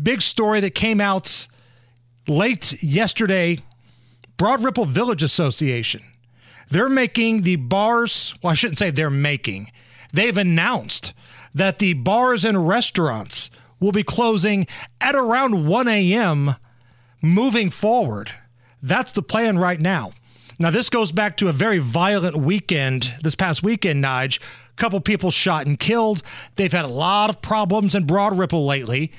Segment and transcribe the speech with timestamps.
[0.00, 1.46] big story that came out
[2.28, 3.58] late yesterday
[4.36, 6.02] Broad Ripple Village Association.
[6.68, 9.70] They're making the bars, well, I shouldn't say they're making,
[10.12, 11.14] they've announced
[11.54, 14.66] that the bars and restaurants will be closing
[15.00, 16.56] at around 1 a.m.
[17.22, 18.32] moving forward.
[18.82, 20.12] That's the plan right now.
[20.58, 24.38] Now, this goes back to a very violent weekend this past weekend, Nige.
[24.38, 26.22] A couple people shot and killed.
[26.56, 29.12] They've had a lot of problems in Broad Ripple lately.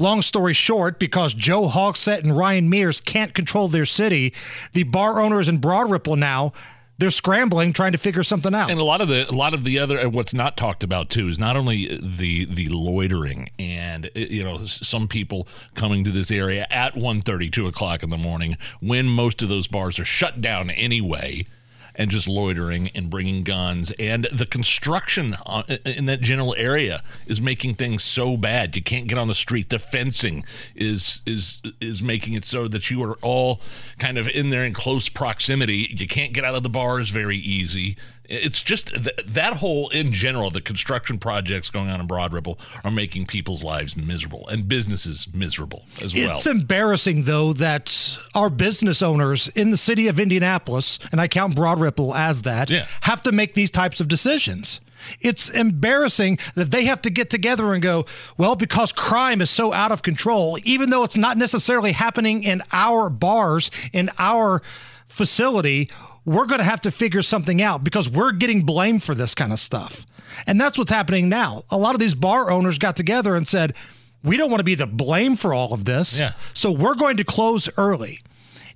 [0.00, 4.32] Long story short, because Joe Hogsett and Ryan Mears can't control their city,
[4.72, 6.54] the bar owners in Broad Ripple now
[6.96, 8.70] they're scrambling trying to figure something out.
[8.70, 11.08] And a lot of the a lot of the other and what's not talked about
[11.08, 16.10] too is not only the the loitering and uh, you know some people coming to
[16.10, 20.04] this area at 1.30, 2 o'clock in the morning when most of those bars are
[20.04, 21.46] shut down anyway
[21.94, 23.92] and just loitering and bringing guns.
[23.98, 28.76] And the construction uh, in that general area is making things so bad.
[28.76, 29.68] You can't get on the street.
[29.68, 33.60] The fencing is is is making it so that you are all
[33.98, 35.88] kind of in there in close proximity.
[35.90, 37.96] You can't get out of the bars very easy.
[38.32, 42.60] It's just th- that whole, in general, the construction projects going on in Broad Ripple
[42.84, 46.36] are making people's lives miserable and businesses miserable as well.
[46.36, 51.56] It's embarrassing, though, that our business owners in the city of Indianapolis, and I count
[51.56, 52.86] Broad Ripple as that, yeah.
[53.02, 54.80] have to make these types of decisions.
[55.20, 58.04] It's embarrassing that they have to get together and go,
[58.36, 62.62] well, because crime is so out of control, even though it's not necessarily happening in
[62.72, 64.62] our bars, in our
[65.08, 65.88] facility,
[66.24, 69.52] we're going to have to figure something out because we're getting blamed for this kind
[69.52, 70.06] of stuff.
[70.46, 71.62] And that's what's happening now.
[71.70, 73.74] A lot of these bar owners got together and said,
[74.22, 76.18] we don't want to be the blame for all of this.
[76.18, 76.32] Yeah.
[76.52, 78.20] So we're going to close early.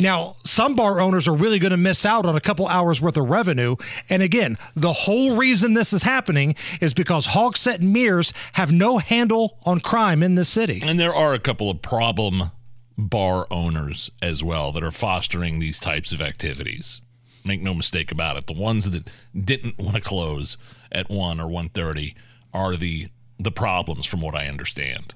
[0.00, 3.16] Now, some bar owners are really going to miss out on a couple hours worth
[3.16, 3.76] of revenue.
[4.08, 8.98] And again, the whole reason this is happening is because Hogsett and Mears have no
[8.98, 10.82] handle on crime in this city.
[10.84, 12.50] And there are a couple of problem
[12.98, 17.00] bar owners as well that are fostering these types of activities.
[17.44, 18.46] Make no mistake about it.
[18.46, 20.56] The ones that didn't want to close
[20.92, 22.14] at 1 or 1:30
[22.52, 23.08] are the
[23.38, 25.14] the problems from what I understand.